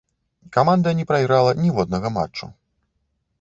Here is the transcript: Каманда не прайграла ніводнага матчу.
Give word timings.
Каманда 0.55 0.93
не 0.99 1.05
прайграла 1.11 1.51
ніводнага 1.67 2.13
матчу. 2.17 2.51